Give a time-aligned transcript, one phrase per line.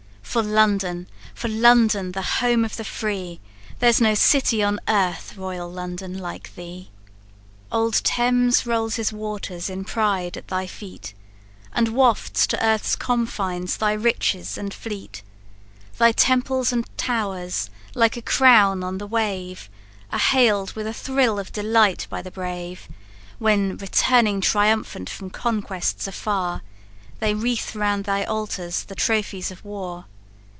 [0.23, 1.07] For London!
[1.35, 2.13] for London!
[2.13, 3.41] the home of the free,
[3.79, 6.89] There's no city on earth, royal London, like thee!
[7.69, 11.13] "Old Thames rolls his waters in pride at thy feet,
[11.73, 15.21] And wafts to earth's confines thy riches and fleet;
[15.97, 19.69] Thy temples and towers, like a crown on the wave,
[20.13, 22.87] Are hail'd with a thrill of delight by the brave,
[23.37, 26.61] When, returning triumphant from conquests afar,
[27.19, 30.05] They wreathe round thy altars the trophies of war.